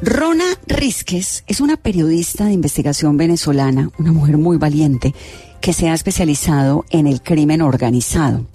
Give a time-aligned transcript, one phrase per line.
[0.00, 5.12] Rona Rizquez es una periodista de investigación venezolana, una mujer muy valiente
[5.60, 8.46] que se ha especializado en el crimen organizado.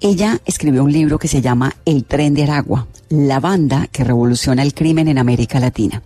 [0.00, 4.62] Ella escribió un libro que se llama El tren de Aragua, la banda que revoluciona
[4.62, 6.00] el crimen en América Latina.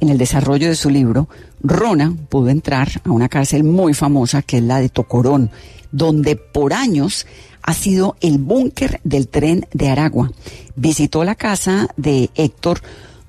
[0.00, 1.28] En el desarrollo de su libro,
[1.62, 5.48] Rona pudo entrar a una cárcel muy famosa que es la de Tocorón,
[5.92, 7.24] donde por años
[7.62, 10.32] ha sido el búnker del tren de Aragua.
[10.74, 12.80] Visitó la casa de Héctor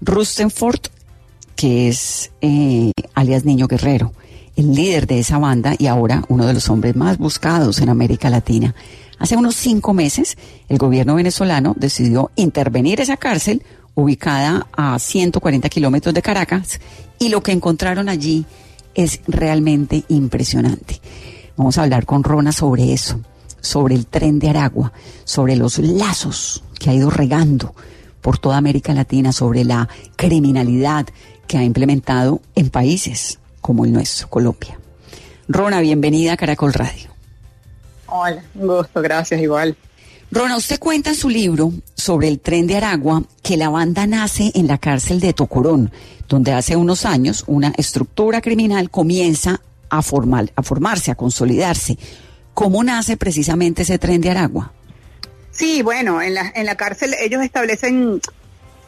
[0.05, 0.81] Rustenford,
[1.55, 4.11] que es eh, alias Niño Guerrero,
[4.55, 8.29] el líder de esa banda y ahora uno de los hombres más buscados en América
[8.29, 8.75] Latina.
[9.17, 13.63] Hace unos cinco meses, el gobierno venezolano decidió intervenir esa cárcel
[13.95, 16.79] ubicada a 140 kilómetros de Caracas
[17.19, 18.45] y lo que encontraron allí
[18.95, 20.99] es realmente impresionante.
[21.55, 23.21] Vamos a hablar con Rona sobre eso,
[23.61, 24.91] sobre el tren de Aragua,
[25.23, 27.73] sobre los lazos que ha ido regando
[28.23, 31.05] por toda América Latina sobre la criminalidad
[31.45, 34.79] que ha implementado en países como el nuestro, Colombia.
[35.47, 37.09] Rona, bienvenida a Caracol Radio.
[38.07, 39.75] Hola, un gusto, gracias, igual.
[40.31, 44.51] Rona, usted cuenta en su libro sobre el tren de Aragua que la banda nace
[44.55, 45.91] en la cárcel de Tocorón,
[46.27, 51.97] donde hace unos años una estructura criminal comienza a, formar, a formarse, a consolidarse.
[52.53, 54.71] ¿Cómo nace precisamente ese tren de Aragua?
[55.53, 58.19] Sí, bueno, en la, en la cárcel ellos establecen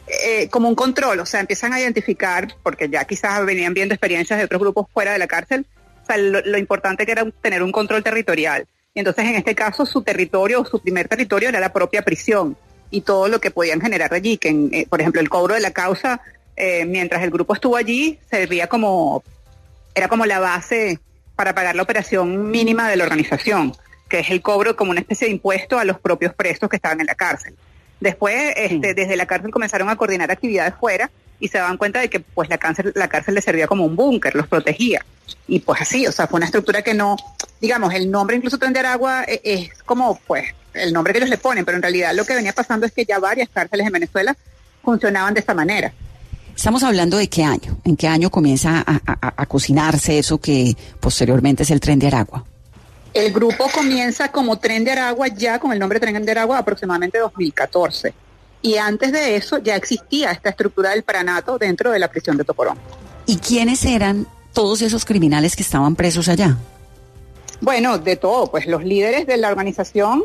[0.08, 4.38] eh, como un control, o sea, empiezan a identificar, porque ya quizás venían viendo experiencias
[4.38, 5.64] de otros grupos fuera de la cárcel,
[6.02, 8.66] o sea, lo, importante que era tener un control territorial.
[8.94, 12.56] Y entonces, en este caso, su territorio, su primer territorio era la propia prisión
[12.90, 15.70] y todo lo que podían generar allí, que, eh, por ejemplo, el cobro de la
[15.70, 16.20] causa,
[16.56, 19.22] eh, mientras el grupo estuvo allí, servía como,
[19.94, 20.98] era como la base
[21.36, 23.72] para pagar la operación mínima de la organización
[24.08, 27.00] que es el cobro como una especie de impuesto a los propios presos que estaban
[27.00, 27.54] en la cárcel.
[28.00, 32.08] Después, este, desde la cárcel comenzaron a coordinar actividades fuera y se daban cuenta de
[32.10, 35.04] que pues la cárcel, la cárcel les servía como un búnker, los protegía.
[35.48, 37.16] Y pues así, o sea, fue una estructura que no,
[37.60, 40.44] digamos, el nombre incluso Tren de Aragua es, es como pues
[40.74, 43.04] el nombre que ellos le ponen, pero en realidad lo que venía pasando es que
[43.04, 44.36] ya varias cárceles en Venezuela
[44.82, 45.92] funcionaban de esta manera.
[46.54, 51.64] Estamos hablando de qué año, en qué año comienza a, a cocinarse eso que posteriormente
[51.64, 52.44] es el tren de Aragua.
[53.16, 57.18] El grupo comienza como Tren de Aragua ya con el nombre Tren de Aragua aproximadamente
[57.18, 58.12] 2014.
[58.60, 62.44] Y antes de eso ya existía esta estructura del pranato dentro de la prisión de
[62.44, 62.76] Toporón.
[63.24, 66.58] ¿Y quiénes eran todos esos criminales que estaban presos allá?
[67.62, 70.24] Bueno, de todo, pues los líderes de la organización,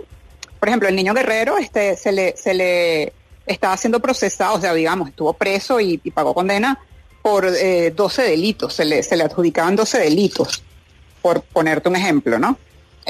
[0.59, 3.13] por ejemplo, el niño guerrero este, se, le, se le
[3.45, 6.77] estaba siendo procesado, o sea, digamos, estuvo preso y, pagó condena
[7.21, 10.61] por 12 eh, delitos, se le, se le adjudicaban 12 delitos,
[11.21, 12.57] por ponerte un ejemplo, ¿no?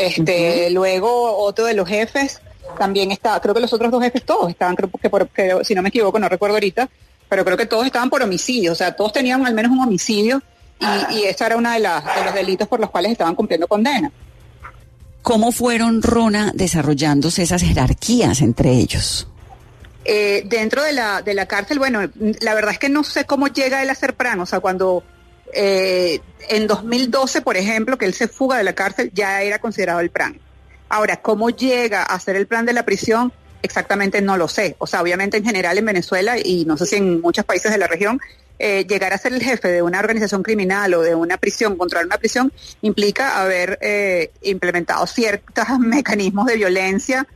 [0.01, 2.41] Este, Luego otro de los jefes
[2.77, 5.29] también está, creo que los otros dos jefes todos estaban, creo que, por,
[5.63, 6.89] si no me equivoco, no recuerdo ahorita,
[7.27, 10.41] pero creo que todos estaban por homicidio, o sea, todos tenían al menos un homicidio
[10.79, 14.11] y, y eso era uno de, de los delitos por los cuales estaban cumpliendo condena.
[15.21, 19.27] ¿Cómo fueron, Rona, desarrollándose esas jerarquías entre ellos?
[20.03, 22.01] Eh, dentro de la, de la cárcel, bueno,
[22.41, 25.03] la verdad es que no sé cómo llega él a ser prano, o sea, cuando
[25.53, 26.19] eh,
[26.49, 30.09] en 2012, por ejemplo, que él se fuga de la cárcel, ya era considerado el
[30.09, 30.39] plan.
[30.89, 33.31] Ahora, ¿cómo llega a ser el plan de la prisión?
[33.61, 34.75] Exactamente no lo sé.
[34.79, 37.77] O sea, obviamente en general en Venezuela y no sé si en muchos países de
[37.77, 38.19] la región,
[38.59, 42.05] eh, llegar a ser el jefe de una organización criminal o de una prisión, controlar
[42.05, 42.51] una prisión,
[42.81, 47.27] implica haber eh, implementado ciertos mecanismos de violencia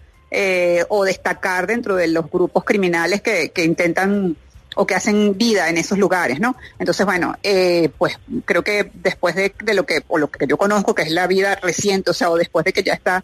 [0.90, 4.36] o destacar dentro de los grupos criminales que intentan
[4.76, 6.56] o que hacen vida en esos lugares, ¿no?
[6.78, 10.94] Entonces, bueno, eh, pues creo que después de, lo que, o lo que yo conozco,
[10.94, 13.24] que es la vida reciente, o sea, o después de que ya está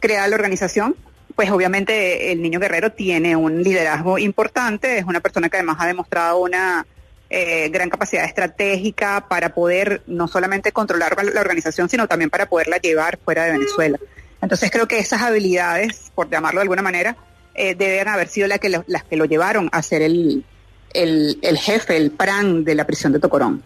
[0.00, 0.96] creada la organización,
[1.34, 5.86] pues obviamente el niño guerrero tiene un liderazgo importante, es una persona que además ha
[5.86, 6.84] demostrado una
[7.30, 12.78] eh, gran capacidad estratégica para poder no solamente controlar la organización, sino también para poderla
[12.78, 13.98] llevar fuera de Venezuela.
[14.42, 17.16] Entonces creo que esas habilidades, por llamarlo de alguna manera,
[17.54, 20.44] eh, deben haber sido las que las que lo llevaron a ser el,
[20.92, 23.62] el, jefe, el PRAN de la prisión de Tocorón.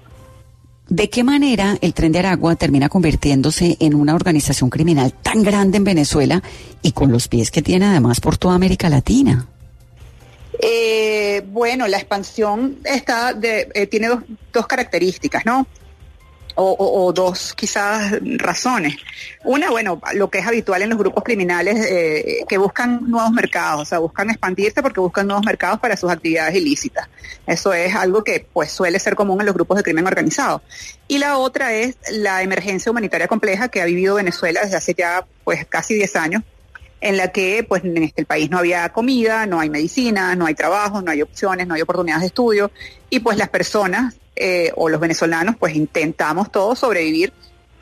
[0.88, 5.79] ¿De qué manera el tren de Aragua termina convirtiéndose en una organización criminal tan grande
[5.79, 6.43] en Venezuela
[6.82, 9.47] y con los pies que tiene además por toda América Latina?
[10.61, 14.20] Eh, bueno, la expansión está de, eh, tiene dos,
[14.52, 15.67] dos características, ¿no?
[16.54, 18.96] O, dos quizás razones.
[19.44, 23.82] Una, bueno, lo que es habitual en los grupos criminales eh, que buscan nuevos mercados,
[23.82, 27.08] o sea, buscan expandirse porque buscan nuevos mercados para sus actividades ilícitas.
[27.46, 30.62] Eso es algo que pues suele ser común en los grupos de crimen organizado.
[31.08, 35.26] Y la otra es la emergencia humanitaria compleja que ha vivido Venezuela desde hace ya
[35.44, 36.43] pues casi 10 años
[37.02, 40.54] en la que pues en este país no había comida, no hay medicina, no hay
[40.54, 42.70] trabajo, no hay opciones, no hay oportunidades de estudio
[43.10, 47.32] y pues las personas eh, o los venezolanos pues intentamos todos sobrevivir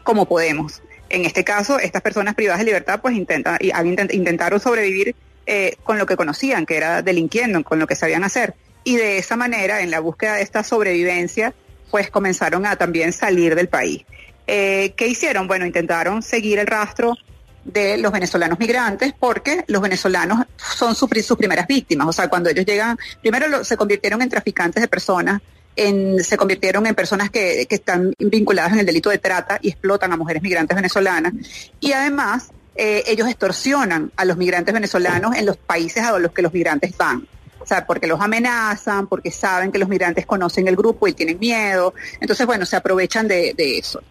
[0.03, 0.83] como podemos.
[1.09, 5.15] En este caso, estas personas privadas de libertad pues intentan, intentaron sobrevivir
[5.47, 8.55] eh, con lo que conocían, que era delinquiendo, con lo que sabían hacer.
[8.85, 11.53] Y de esa manera, en la búsqueda de esta sobrevivencia,
[11.91, 14.05] pues comenzaron a también salir del país.
[14.47, 15.49] Eh, ¿Qué hicieron?
[15.49, 17.17] Bueno, intentaron seguir el rastro
[17.65, 22.09] de los venezolanos migrantes porque los venezolanos son sus, primeras víctimas.
[22.09, 25.43] O sea, cuando ellos llegan, primero se convirtieron en traficantes de personas,
[25.81, 29.71] en, se convirtieron en personas que, que, están vinculadas en el delito de trata y
[29.71, 31.33] explotan a mujeres migrantes venezolanas.
[31.81, 36.43] Y además, eh, ellos extorsionan a los migrantes venezolanos en los países a los que
[36.43, 37.27] los migrantes van.
[37.61, 41.39] O sea, porque los amenazan, porque saben que los migrantes conocen el grupo y tienen
[41.39, 41.95] miedo.
[42.21, 44.03] Entonces, bueno, se aprovechan de, eso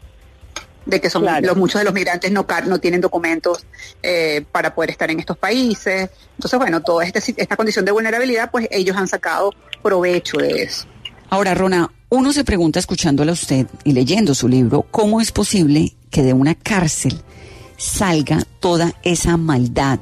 [0.86, 3.66] de que son los muchos de los migrantes no no tienen documentos
[4.02, 8.50] eh, para poder estar en estos países entonces bueno toda este, esta condición de vulnerabilidad
[8.50, 10.88] pues ellos han sacado provecho de eso
[11.30, 15.94] ahora Rona uno se pregunta escuchándola a usted y leyendo su libro cómo es posible
[16.10, 17.22] que de una cárcel
[17.78, 20.00] salga toda esa maldad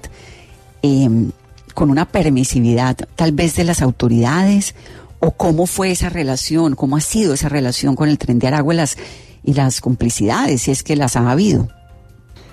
[0.82, 1.32] em,
[1.74, 4.74] con una permisividad tal vez de las autoridades
[5.20, 8.74] o cómo fue esa relación, cómo ha sido esa relación con el tren de Aragua
[8.74, 8.98] y las,
[9.44, 11.68] y las complicidades, si es que las ha habido.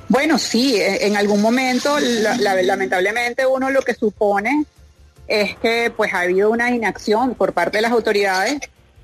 [0.09, 4.67] Bueno, sí, e, en algún momento, lamentablemente uno lo que supone
[5.27, 8.61] es que pues ha habido una inacción por parte de las autoridades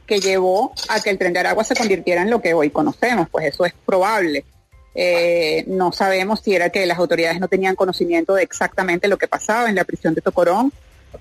[0.06, 3.28] que llevó a que el tren de Aragua se convirtiera en lo que hoy conocemos,
[3.30, 4.44] pues eso es probable.
[4.94, 9.28] Eh, no sabemos si era que las autoridades no tenían conocimiento de exactamente lo que
[9.28, 10.72] pasaba en la prisión de Tocorón.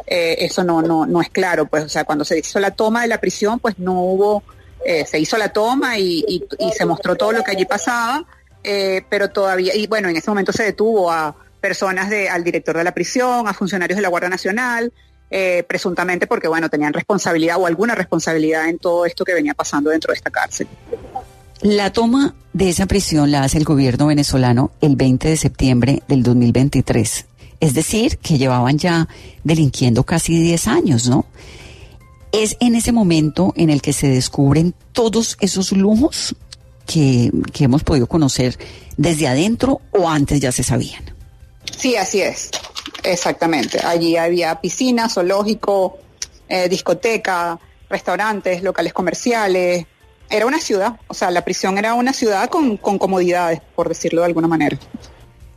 [0.07, 3.03] Eh, eso no, no, no es claro, pues, o sea, cuando se hizo la toma
[3.03, 4.43] de la prisión, pues no hubo,
[4.83, 6.43] eh, se hizo la toma y,
[6.75, 8.25] se mostró todo lo que allí pasaba,
[9.09, 12.83] pero todavía, y bueno, en ese momento se detuvo a personas de, al director de
[12.83, 14.91] la prisión, a funcionarios de la Guardia Nacional,
[15.67, 20.11] presuntamente porque, bueno, tenían responsabilidad o alguna responsabilidad en todo esto que venía pasando dentro
[20.11, 20.67] de esta cárcel.
[21.61, 26.23] La toma de esa prisión la hace el gobierno venezolano el 20 de septiembre del
[26.23, 27.25] 2023.
[27.59, 29.09] Es decir, que llevaban ya
[29.43, 31.25] delinquiendo casi 10 años, ¿no?
[32.31, 36.33] Es en ese momento en el que se descubren todos esos lujos
[36.85, 37.29] que,
[37.59, 38.57] hemos podido conocer
[38.95, 41.03] desde adentro o antes ya se sabían.
[41.79, 42.51] Sí, así es,
[43.03, 43.79] exactamente.
[43.79, 45.97] Allí había piscina, zoológico,
[46.49, 47.57] eh, discoteca,
[47.89, 49.85] restaurantes, locales comerciales,
[50.29, 54.27] era una ciudad, o sea, la prisión era una ciudad con, comodidades, por decirlo de
[54.27, 54.77] alguna manera.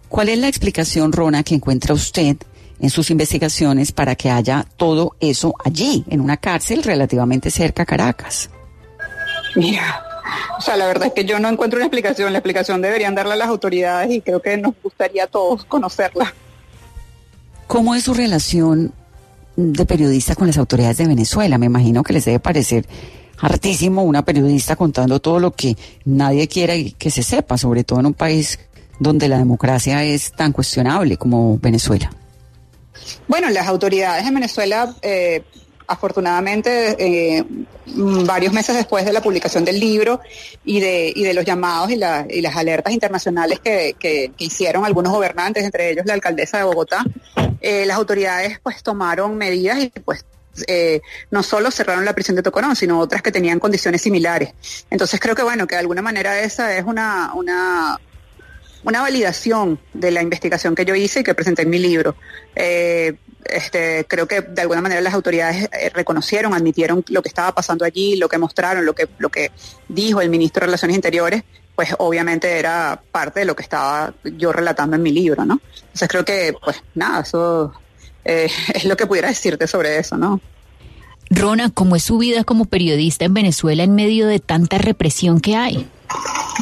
[0.08, 2.36] ¿Cuál es la explicación, Rona, que encuentra usted
[2.80, 7.86] en sus investigaciones para que haya todo eso allí, en una cárcel relativamente cerca a
[7.86, 8.48] Caracas?
[9.56, 10.11] Mira,
[10.58, 12.32] o sea, la verdad es que yo no encuentro una explicación.
[12.32, 16.34] La explicación deberían darla las autoridades y creo que nos gustaría a todos conocerla.
[17.66, 18.92] ¿Cómo es su relación
[19.56, 21.58] de periodista con las autoridades de Venezuela?
[21.58, 22.86] Me imagino que les debe parecer
[23.38, 28.06] hartísimo una periodista contando todo lo que nadie quiere que se sepa, sobre todo en
[28.06, 28.58] un país
[28.98, 32.10] donde la democracia es tan cuestionable como Venezuela.
[33.26, 35.42] Bueno, las autoridades en Venezuela, eh,
[35.86, 37.44] afortunadamente, eh,
[37.86, 40.20] varios meses después de la publicación del libro
[40.64, 45.90] y de, y de los llamados y, las alertas internacionales que, hicieron algunos gobernantes, entre
[45.90, 47.04] ellos la alcaldesa de Bogotá,
[47.60, 50.24] eh, las autoridades pues tomaron medidas y pues
[50.66, 51.00] eh,
[51.30, 54.52] no solo cerraron la prisión de Tocorón, sino otras que tenían condiciones similares.
[54.90, 57.98] Entonces creo que bueno, que de alguna manera esa es una, una,
[58.84, 62.16] una validación de la investigación que yo hice y que presenté en mi libro.
[63.44, 67.84] Este, creo que de alguna manera las autoridades eh, reconocieron, admitieron lo que estaba pasando
[67.84, 69.50] allí, lo que mostraron, lo que, lo que
[69.88, 71.42] dijo el ministro de Relaciones Interiores,
[71.74, 75.60] pues obviamente era parte de lo que estaba yo relatando en mi libro, ¿no?
[75.74, 77.72] Entonces creo que, pues nada, eso
[78.24, 80.40] eh, es lo que pudiera decirte sobre eso, ¿no?
[81.30, 85.56] Rona, ¿cómo es su vida como periodista en Venezuela en medio de tanta represión que
[85.56, 85.88] hay?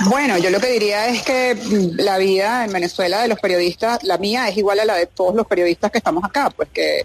[0.09, 4.03] Bueno, yo lo que diría es que mm, la vida en Venezuela de los periodistas,
[4.05, 7.05] la mía es igual a la de todos los periodistas que estamos acá, pues que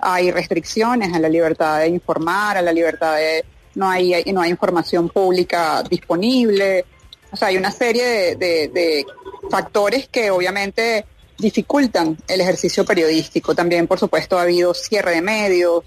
[0.00, 4.50] hay restricciones a la libertad de informar, a la libertad de no hay no hay
[4.50, 6.84] información pública disponible,
[7.30, 9.06] o sea, hay una serie de
[9.50, 11.06] factores que obviamente
[11.42, 13.54] dificultan el ejercicio periodístico.
[13.54, 15.84] También, por supuesto, ha habido cierre de medios.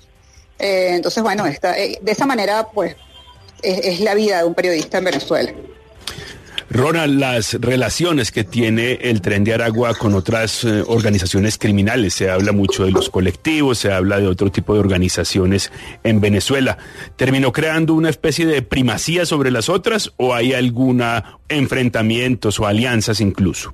[0.59, 2.95] Eh, entonces, bueno, eh, de esa manera, pues,
[3.63, 5.53] es, la vida de un periodista en Venezuela.
[6.69, 12.29] Ronald, las relaciones que tiene el tren de Aragua con otras eh, organizaciones criminales, se
[12.29, 15.71] habla mucho de los colectivos, se habla de otro tipo de organizaciones
[16.03, 16.77] en Venezuela.
[17.15, 23.21] ¿Terminó creando una especie de primacía sobre las otras o hay alguna enfrentamientos o alianzas
[23.21, 23.73] incluso?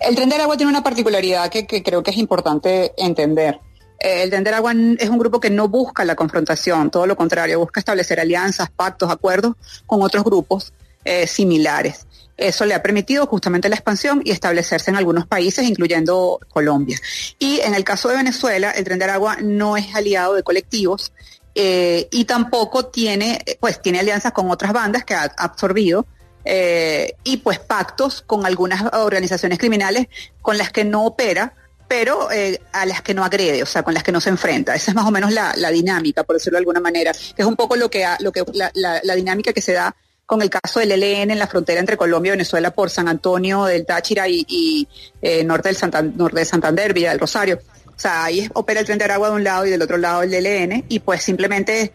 [0.00, 3.60] El tren de Aragua tiene una particularidad que, creo que es importante entender.
[3.98, 7.16] Eh, el tren de Aragua es un grupo que no busca la confrontación, todo lo
[7.16, 10.72] contrario, busca establecer alianzas, pactos, acuerdos con otros grupos
[11.04, 12.06] eh, similares.
[12.36, 16.98] Eso le ha permitido justamente la expansión y establecerse en algunos países, incluyendo Colombia.
[17.38, 21.12] Y en el caso de Venezuela, el Tren de Aragua no es aliado de colectivos
[21.54, 26.06] eh, y tampoco tiene, pues, tiene alianzas con otras bandas que ha absorbido
[26.44, 30.06] eh, y pues pactos con algunas organizaciones criminales
[30.40, 31.54] con las que no opera,
[31.88, 32.28] pero
[32.72, 34.74] a las que no agrede, o sea, con las que no se enfrenta.
[34.74, 37.56] Esa es más o menos la, dinámica, por decirlo de alguna manera, que es un
[37.56, 39.94] poco lo que, lo que la, dinámica que se da
[40.30, 43.64] con el caso del ELN en la frontera entre Colombia y Venezuela por San Antonio
[43.64, 44.86] del Táchira y,
[45.20, 47.58] eh, norte, del norte de Santander, Villa del Rosario.
[47.88, 50.22] O sea, ahí opera el tren de Aragua de un lado y del otro lado
[50.22, 51.92] el ELN y pues simplemente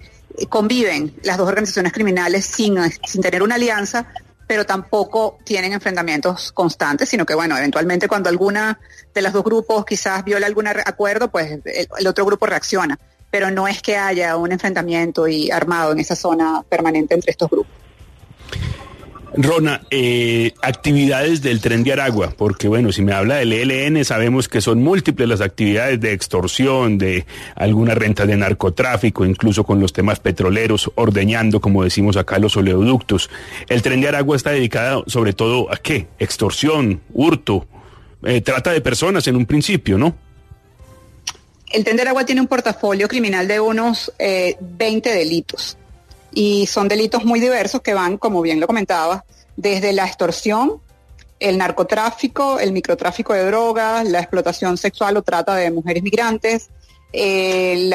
[0.49, 2.77] conviven las dos organizaciones criminales sin,
[3.07, 4.11] sin tener una alianza,
[4.45, 8.81] pero tampoco tienen enfrentamientos constantes, sino que, bueno, eventualmente cuando alguna
[9.13, 12.99] de los dos grupos quizás viola algún acuerdo, pues el, otro grupo reacciona,
[13.31, 17.49] pero no es que haya un enfrentamiento y armado en esa zona permanente entre estos
[17.49, 17.84] grupos.
[19.37, 24.47] Rona, eh, actividades del tren de Aragua, porque bueno, si me habla del ELN, sabemos
[24.47, 27.25] que son múltiples las actividades de extorsión, de
[27.55, 33.29] alguna renta de narcotráfico, incluso con los temas petroleros, ordeñando, como decimos acá, los oleoductos.
[33.67, 36.07] El tren de Aragua está dedicado sobre todo a qué?
[36.17, 37.67] Extorsión, hurto,
[38.23, 40.15] eh, trata de personas en un principio, ¿no?
[41.73, 45.77] El tren de Aragua tiene un portafolio criminal de unos eh, 20 delitos
[46.35, 49.23] y son delitos muy diversos que van, como bien lo comentaba,
[49.55, 50.81] desde la extorsión,
[51.39, 56.69] el narcotráfico, el microtráfico de drogas, la explotación sexual o trata de mujeres migrantes,
[57.13, 57.89] eh,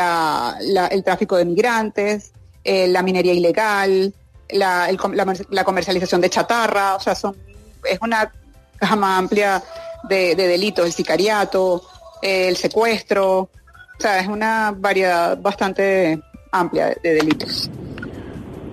[0.90, 2.32] el tráfico de migrantes,
[2.64, 4.14] eh, la minería ilegal,
[4.49, 4.88] la,
[5.64, 7.37] comercialización de chatarra, o sea, son,
[7.85, 8.32] es una
[8.80, 9.62] gama amplia
[10.09, 11.82] de, delitos, el sicariato,
[12.23, 13.50] el secuestro, o
[13.99, 16.18] sea, es una variedad bastante
[16.52, 17.70] amplia de delitos.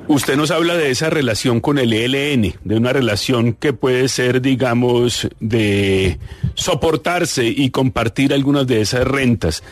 [0.09, 4.41] Usted nos habla de esa relación con el ELN, de una relación que puede ser,
[4.41, 6.17] digamos, de
[6.53, 9.63] soportarse y compartir algunas de esas rentas.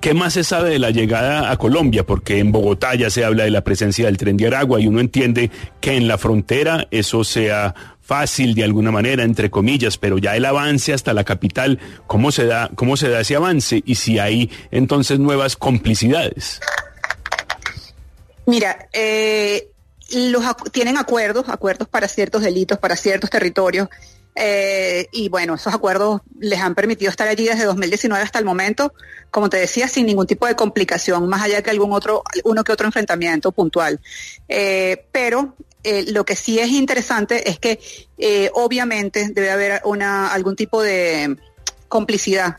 [0.00, 2.06] ¿Qué más se sabe de la llegada a Colombia?
[2.06, 5.00] Porque en Bogotá ya se habla de la presencia del tren de Aragua y uno
[5.00, 5.50] entiende
[5.80, 10.44] que en la frontera eso sea fácil de alguna manera, entre comillas, pero ya el
[10.44, 13.82] avance hasta la capital, ¿cómo se da, cómo se da ese avance?
[13.84, 16.60] Y si hay entonces nuevas complicidades.
[18.46, 19.70] Mira, eh,
[20.12, 23.88] los tienen acuerdos, acuerdos para ciertos delitos, para ciertos territorios.
[24.36, 28.92] Eh, y bueno, esos acuerdos les han permitido estar allí desde 2019 hasta el momento,
[29.30, 32.72] como te decía, sin ningún tipo de complicación, más allá que algún otro, uno que
[32.72, 34.00] otro enfrentamiento puntual.
[34.48, 35.54] Eh, pero
[36.06, 37.78] lo que sí es interesante es que
[38.54, 41.36] obviamente debe haber una, algún tipo de
[41.88, 42.56] complicidad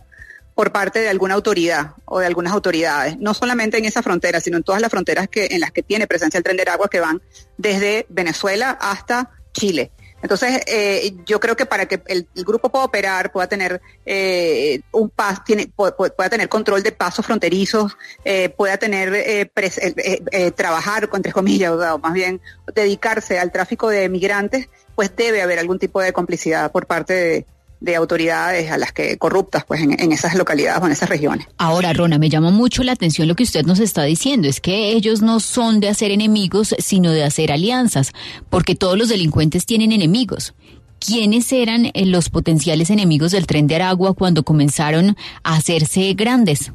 [0.55, 4.57] por parte de alguna autoridad o de algunas autoridades, no solamente en esa frontera, sino
[4.57, 7.01] en todas las fronteras que, en las que tiene presencia el tren de Aragua que
[7.01, 7.21] van
[7.57, 9.91] desde Venezuela hasta Chile.
[10.21, 15.09] Entonces, eh, yo creo que para que el, grupo pueda operar, pueda tener eh, un
[15.09, 19.51] pas, tiene, pueda tener control de pasos fronterizos, eh, pueda tener
[20.55, 22.41] trabajar, entre comillas, o más bien
[22.73, 27.45] dedicarse al tráfico de migrantes, pues debe haber algún tipo de complicidad por parte de,
[27.85, 31.47] de autoridades a las que corruptas pues en, esas localidades o en esas regiones.
[31.57, 34.91] Ahora, Rona, me llama mucho la atención lo que usted nos está diciendo, es que
[34.91, 38.11] ellos no son de hacer enemigos, sino de hacer alianzas,
[38.49, 40.55] porque todos los delincuentes tienen enemigos.
[40.99, 46.71] ¿Quiénes eran eh, los potenciales enemigos del tren de Aragua cuando comenzaron a hacerse grandes?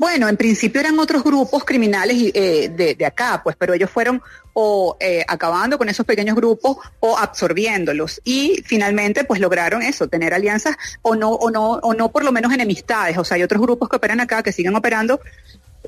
[0.00, 4.22] Bueno, en principio eran otros grupos criminales eh, de, acá, pues, pero ellos fueron
[4.54, 10.32] o eh, acabando con esos pequeños grupos o absorbiéndolos y finalmente, pues, lograron eso, tener
[10.32, 13.18] alianzas o no o no o no por lo menos enemistades.
[13.18, 15.20] O sea, hay otros grupos que operan acá que siguen operando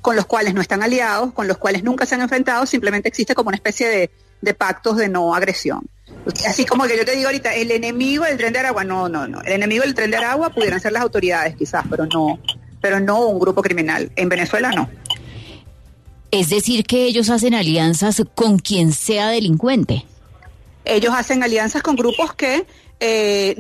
[0.02, 3.34] con los cuales no están aliados, con los cuales nunca se han enfrentado, simplemente existe
[3.34, 4.10] como una especie de,
[4.42, 5.88] de pactos de no agresión.
[6.46, 9.26] Así como que yo te digo ahorita, el enemigo del tren de Aragua, no, no,
[9.26, 9.40] no.
[9.40, 12.38] El enemigo del tren de Aragua pudieran ser las autoridades quizás, pero no,
[12.82, 14.12] pero no un grupo criminal.
[14.16, 14.90] En Venezuela no.
[16.30, 20.04] Es decir, que ellos hacen alianzas con quien sea delincuente.
[20.84, 22.66] Ellos hacen alianzas con grupos que
[23.04, 23.56] eh,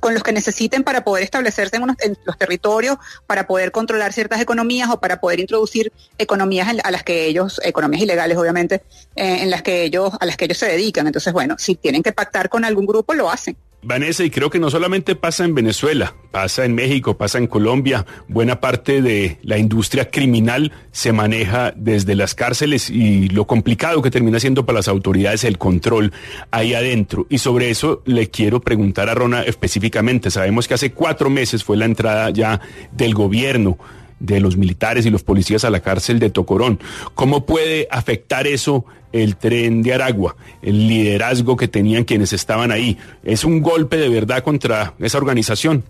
[0.00, 2.96] con los que necesiten para poder establecerse en, los territorios,
[3.26, 8.02] para poder controlar ciertas economías o para poder introducir economías a las que ellos, economías
[8.02, 8.76] ilegales obviamente,
[9.14, 11.06] eh, en las que ellos, a las que ellos se dedican.
[11.06, 13.58] Entonces, bueno, si tienen que pactar con algún grupo, lo hacen.
[13.88, 18.04] Vanessa, y creo que no solamente pasa en Venezuela, pasa en México, pasa en Colombia.
[18.28, 24.10] Buena parte de la industria criminal se maneja desde las cárceles y lo complicado que
[24.10, 26.12] termina siendo para las autoridades el control
[26.50, 27.26] ahí adentro.
[27.30, 30.30] Y sobre eso le quiero preguntar a Rona específicamente.
[30.30, 32.60] Sabemos que hace cuatro meses fue la entrada ya
[32.92, 33.78] del gobierno
[34.20, 36.80] de los militares y los policías a la cárcel de Tocorón.
[37.14, 42.98] ¿Cómo puede afectar eso el tren de Aragua, el liderazgo que tenían quienes estaban ahí?
[43.24, 45.84] ¿Es un golpe de verdad contra esa organización?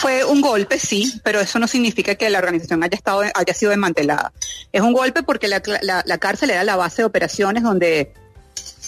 [0.00, 3.70] Fue un golpe, sí, pero eso no significa que la organización haya, estado, haya sido
[3.70, 4.32] desmantelada.
[4.72, 8.12] Es un golpe porque la, la cárcel era la base de operaciones donde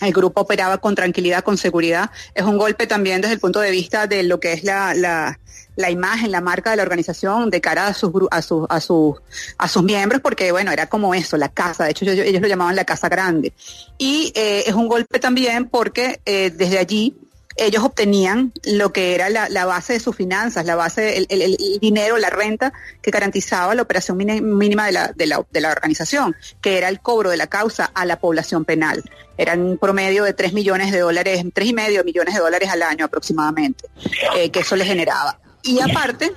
[0.01, 2.11] el grupo operaba con tranquilidad, con seguridad.
[2.35, 5.39] Es un golpe también desde el punto de vista de lo que es la, la,
[5.77, 9.17] la imagen, la marca de la organización de cara a sus, a sus, a sus,
[9.59, 12.49] a sus miembros, porque bueno, era como eso, la casa, de hecho ellos, ellos lo
[12.49, 13.53] llamaban la casa grande.
[13.99, 17.17] Y eh, es un golpe también porque eh, desde allí
[17.57, 21.57] ellos obtenían lo que era la, la, base de sus finanzas, la base, el, el,
[21.81, 26.35] dinero, la renta que garantizaba la operación mínima de la, de, la, de la organización,
[26.61, 29.03] que era el cobro de la causa a la población penal.
[29.37, 32.83] Eran un promedio de 3 millones de dólares, tres y medio millones de dólares al
[32.83, 33.89] año aproximadamente,
[34.37, 35.39] eh, que eso le generaba.
[35.65, 36.33] Y aparte,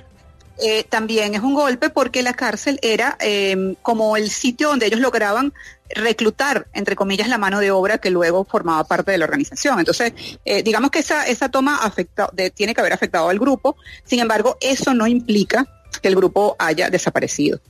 [0.60, 5.00] eh, también es un golpe porque la cárcel era eh, como el sitio donde ellos
[5.00, 5.52] lograban
[5.90, 9.78] reclutar, entre comillas, la mano de obra que luego formaba parte de la organización.
[9.78, 10.12] Entonces,
[10.44, 14.56] eh, digamos que esa, esa toma afecta, tiene que haber afectado al grupo, sin embargo,
[14.60, 15.66] eso no implica
[16.02, 17.60] que el grupo haya desaparecido.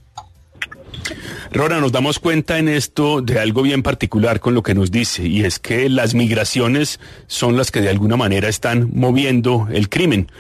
[1.52, 5.26] Rora, nos damos cuenta en esto de algo bien particular con lo que nos dice,
[5.26, 10.30] y es que las migraciones son las que de alguna manera están moviendo el crimen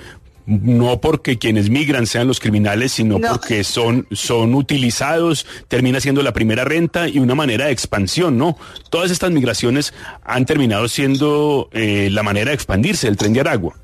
[0.48, 6.32] no porque quienes migran sean los criminales, sino porque son, son utilizados, termina siendo la
[6.32, 8.56] primera renta y una manera de expansión, ¿no?
[8.88, 9.92] Todas estas migraciones
[10.24, 13.76] han terminado siendo eh, la manera de expandirse del tren de Aragua.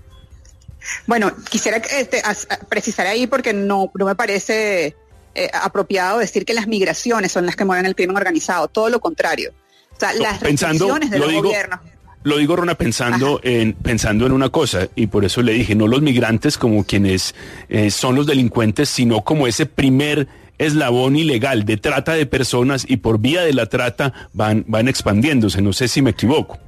[1.06, 2.22] Bueno, quisiera este,
[2.70, 4.96] precisar ahí porque no, no me parece
[5.34, 9.00] eh, apropiado decir que las migraciones son las que mueven el crimen organizado, todo lo
[9.00, 9.52] contrario.
[9.94, 11.80] O sea, las restricciones de los gobiernos
[12.24, 15.86] lo digo, Rona, pensando en, pensando en una cosa, y por eso le dije, no
[15.86, 17.34] los migrantes como quienes
[17.68, 20.26] eh, son los delincuentes, sino como ese primer
[20.56, 25.60] eslabón ilegal de trata de personas y por vía de la trata van, van expandiéndose.
[25.60, 26.58] No sé si me equivoco.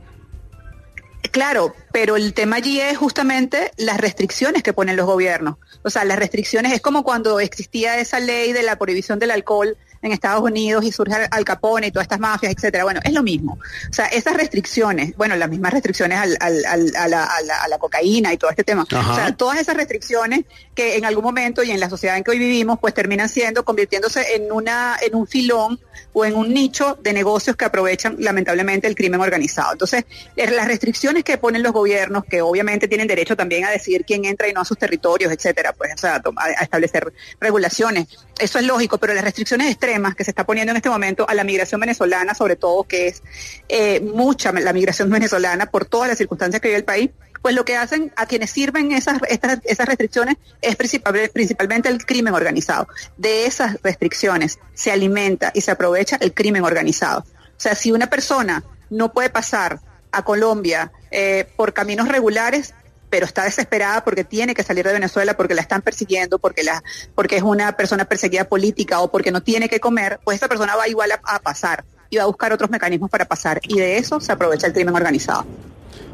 [1.30, 5.56] Claro, pero el tema allí es justamente las restricciones que ponen los gobiernos.
[5.82, 9.76] O sea, las restricciones es como cuando existía esa ley de la prohibición del alcohol
[10.06, 12.84] en Estados Unidos y surge Al Capone y todas estas mafias, etcétera.
[12.84, 13.58] Bueno, es lo mismo.
[13.90, 16.64] O sea, esas restricciones, bueno, las mismas restricciones al, al,
[16.96, 18.84] a, la, a, la, cocaína y todo este tema.
[18.84, 22.30] O sea, todas esas restricciones que en algún momento y en la sociedad en que
[22.30, 25.78] hoy vivimos, pues terminan siendo, convirtiéndose en una, en un filón
[26.18, 29.72] o en un nicho de negocios que aprovechan lamentablemente el crimen organizado.
[29.72, 34.24] Entonces, las restricciones que ponen los gobiernos, que obviamente tienen derecho también a decidir quién
[34.24, 38.06] entra y no a sus territorios, etcétera, pues, o sea, a, establecer regulaciones.
[38.38, 41.34] Eso es lógico, pero las restricciones extremas que se está poniendo en este momento a
[41.34, 43.22] la migración venezolana, sobre todo que es
[43.68, 47.10] eh, mucha la migración venezolana por todas las circunstancias que vive el país,
[47.46, 52.88] pues lo que hacen a quienes sirven esas, esas restricciones es principalmente el crimen organizado.
[53.16, 57.20] De esas restricciones se alimenta y se aprovecha el crimen organizado.
[57.20, 59.78] O sea, si una persona no puede pasar
[60.10, 62.74] a Colombia eh, por caminos regulares,
[63.10, 66.82] pero está desesperada porque tiene que salir de Venezuela porque la están persiguiendo, porque la,
[67.14, 70.74] porque es una persona perseguida política o porque no tiene que comer, pues esa persona
[70.74, 74.20] va igual a pasar y va a buscar otros mecanismos para pasar y de eso
[74.20, 75.46] se aprovecha el crimen organizado.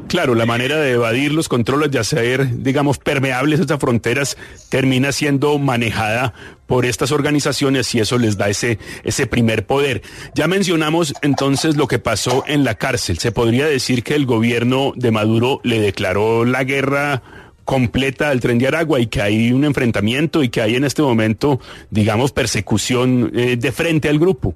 [0.07, 4.37] Claro, la manera de evadir los controles, de hacer, digamos, permeables esas fronteras,
[4.69, 6.33] termina siendo manejada
[6.67, 10.03] por estas organizaciones y eso les da ese, ese primer poder.
[10.35, 13.17] Ya mencionamos entonces lo que pasó en la cárcel.
[13.17, 17.23] Se podría decir que el gobierno de Maduro le declaró la guerra
[17.65, 21.01] completa al tren de Aragua y que hay un enfrentamiento y que hay en este
[21.01, 24.53] momento, digamos, persecución eh, de frente al grupo.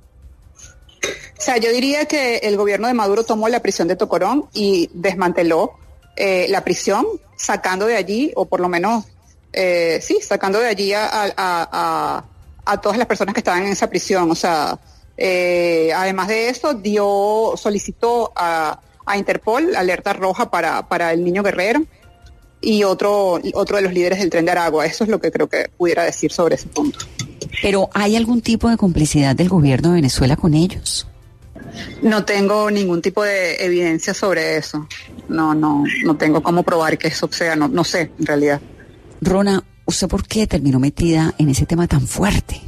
[1.04, 4.90] O sea, yo diría que el gobierno de Maduro tomó la prisión de Tocorón y
[4.94, 5.74] desmanteló
[6.16, 7.06] eh, la prisión,
[7.36, 9.06] sacando de allí, o por lo menos,
[9.54, 12.24] eh, sí, sacando de allí a,
[12.82, 14.32] todas las personas que estaban en esa prisión.
[14.32, 14.80] O sea,
[15.16, 18.80] eh, además de eso, dio, solicitó a,
[19.16, 21.82] Interpol alerta roja para, para el niño guerrero
[22.60, 24.86] y otro, otro de los líderes del tren de Aragua.
[24.86, 27.00] Eso es lo que creo que pudiera decir sobre ese punto.
[27.62, 31.08] Pero ¿hay algún tipo de complicidad del gobierno de Venezuela con ellos?
[32.02, 34.88] No tengo ningún tipo de evidencia sobre eso.
[35.28, 38.62] No, no, no tengo cómo probar que eso sea, no, no sé, en realidad.
[39.22, 42.62] Rona, ¿usted por qué terminó metida en ese tema tan fuerte?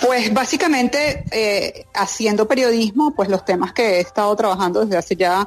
[0.00, 5.46] Pues básicamente eh, haciendo periodismo, pues los temas que he estado trabajando desde hace ya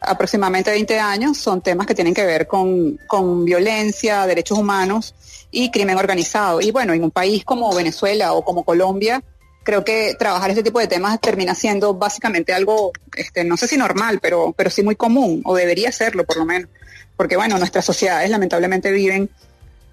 [0.00, 5.14] aproximadamente 20 años son temas que tienen que ver con, con violencia, derechos humanos
[5.50, 6.60] y crimen organizado.
[6.60, 9.22] Y bueno, en un país como Venezuela o como Colombia,
[9.66, 13.76] creo que trabajar este tipo de temas termina siendo básicamente algo, este, no sé si
[13.76, 16.70] normal, pero, pero sí muy común, o debería serlo por lo menos.
[17.16, 19.28] Porque bueno, nuestras sociedades lamentablemente viven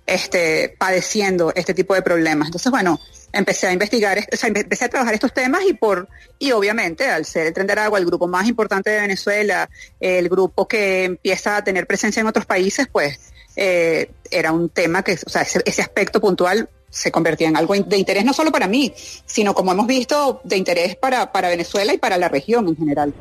[0.06, 2.50] este, padeciendo este tipo de problemas.
[2.50, 3.00] Entonces, bueno,
[3.32, 7.26] empecé a investigar, o sea, empecé a trabajar estos temas y por, y obviamente al
[7.26, 11.58] ser el Tren de Agua el grupo más importante de Venezuela, el grupo que empieza
[11.58, 15.82] a tener presencia en otros países, pues eh, era un tema que, o sea, ese,
[15.82, 18.94] aspecto puntual se convertía en algo de interés no solo para mí,
[19.26, 23.14] sino como hemos visto, de interés para, para Venezuela y para la región en general.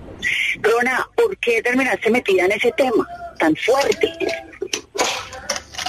[0.61, 3.07] Rona, ¿por qué terminaste metida en ese tema
[3.39, 4.13] tan fuerte?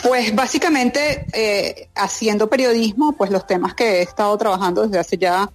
[0.03, 5.49] Pues básicamente eh, haciendo periodismo, pues los temas que he estado trabajando desde hace ya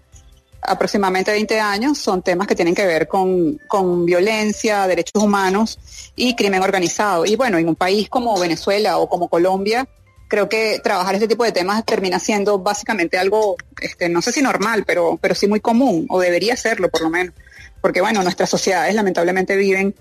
[0.63, 5.79] aproximadamente 20 años son temas que tienen que ver con, con, violencia, derechos humanos
[6.17, 7.25] y crimen organizado.
[7.25, 9.89] Y bueno, en un país como Venezuela o como Colombia,
[10.29, 14.43] creo que trabajar este tipo de temas termina siendo básicamente algo, este, no sé si
[14.43, 17.35] normal, pero, pero sí muy común, o debería serlo por lo menos.
[17.81, 19.95] Porque bueno, nuestras sociedades lamentablemente viven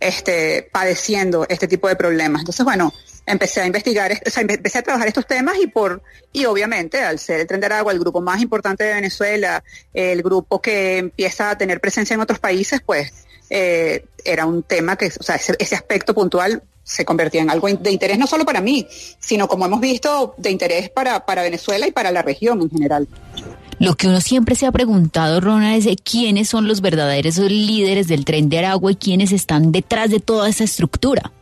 [0.00, 2.42] este, padeciendo este tipo de problemas.
[2.42, 2.92] Entonces, bueno,
[3.26, 7.18] empecé a investigar, o sea, empecé a trabajar estos temas y por, y obviamente al
[7.18, 11.50] ser el Tren de Aragua el grupo más importante de Venezuela, el grupo que empieza
[11.50, 15.74] a tener presencia en otros países, pues eh, era un tema que, o sea, ese,
[15.74, 18.86] aspecto puntual se convertía en algo de interés no solo para mí,
[19.18, 23.08] sino como hemos visto, de interés para, para Venezuela y para la región en general.
[23.78, 28.24] Lo que uno siempre se ha preguntado, Rona, es quiénes son los verdaderos líderes del
[28.24, 31.32] tren de Aragua y quiénes están detrás de toda esa estructura.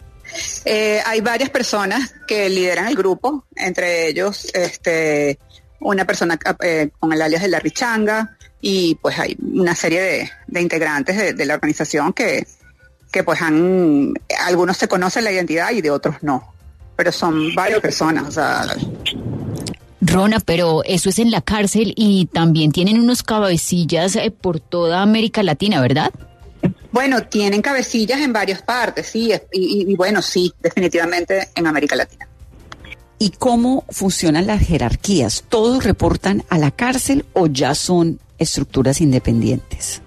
[0.64, 5.38] Eh, hay varias personas que lideran el grupo, entre ellos este,
[5.80, 10.60] una persona eh, con el alias de la Richanga y pues hay una serie de,
[10.60, 12.46] integrantes de, la organización que,
[13.10, 16.54] que pues han, algunos se conocen la identidad y de otros no,
[16.96, 18.38] pero son varias personas.
[20.00, 25.02] Rona, pero eso es en la cárcel y también tienen unos cabecillas eh, por toda
[25.02, 26.12] América Latina, ¿verdad?
[26.90, 32.28] Bueno, tienen cabecillas en varias partes, sí, y, bueno, sí, definitivamente en América Latina.
[33.18, 35.44] ¿Y cómo funcionan las jerarquías?
[35.48, 40.02] ¿Todos reportan a la cárcel o ya son estructuras independientes?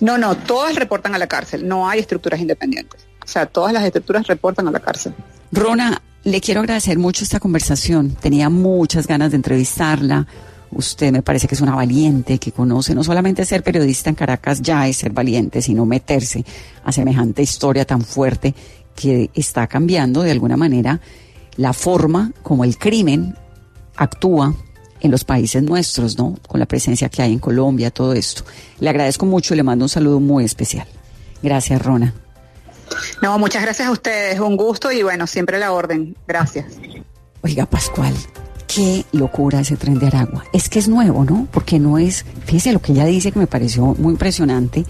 [0.00, 3.06] No, no, todas reportan a la cárcel, no hay estructuras independientes.
[3.24, 5.14] O sea, todas las estructuras reportan a la cárcel.
[5.50, 8.14] Rona, le quiero agradecer mucho esta conversación.
[8.14, 10.26] Tenía muchas ganas de entrevistarla.
[10.70, 14.60] Usted me parece que es una valiente, que conoce no solamente ser periodista en Caracas
[14.60, 16.44] ya es ser valiente, sino meterse
[16.84, 18.54] a semejante historia tan fuerte
[18.94, 21.00] que está cambiando de alguna manera
[21.56, 23.34] la forma como el crimen
[23.96, 24.54] actúa
[25.00, 26.36] en los países nuestros, ¿no?
[26.46, 28.44] Con la presencia que hay en Colombia, todo esto.
[28.80, 30.86] Le agradezco mucho y le mando un saludo muy especial.
[31.42, 32.14] Gracias, Rona.
[33.22, 36.16] No, muchas gracias a ustedes, un gusto y bueno, siempre la orden.
[36.26, 36.66] Gracias.
[37.42, 38.14] Oiga, Pascual,
[38.68, 40.44] qué locura ese tren de Aragua.
[40.52, 41.48] Es que es nuevo, ¿no?
[41.50, 44.84] Porque no es, fíjese lo que ella dice que me pareció muy impresionante,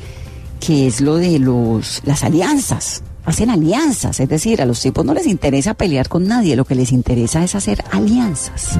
[0.60, 3.02] que es lo de los las alianzas.
[3.24, 6.74] Hacen alianzas, es decir, a los tipos no les interesa pelear con nadie, lo que
[6.74, 8.78] les interesa es hacer alianzas.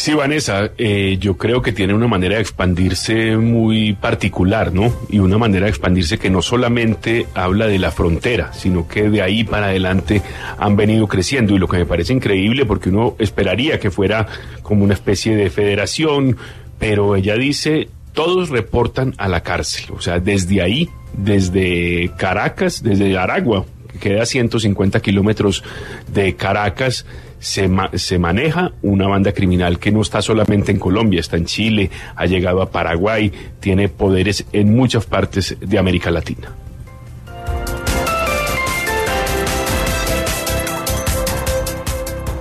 [0.00, 4.94] Sí, Vanessa, eh, yo creo que tiene una manera de expandirse muy particular, ¿no?
[5.10, 9.20] Y una manera de expandirse que no solamente habla de la frontera, sino que de
[9.20, 10.22] ahí para adelante
[10.56, 11.54] han venido creciendo.
[11.54, 14.26] Y lo que me parece increíble, porque uno esperaría que fuera
[14.62, 16.38] como una especie de federación,
[16.78, 19.84] pero ella dice, todos reportan a la cárcel.
[19.94, 25.62] O sea, desde ahí, desde Caracas, desde Aragua, que queda a 150 kilómetros
[26.10, 27.04] de Caracas,
[27.40, 31.90] se, se maneja una banda criminal que no está solamente en Colombia, está en Chile,
[32.14, 36.54] ha llegado a Paraguay, tiene poderes en muchas partes de América Latina.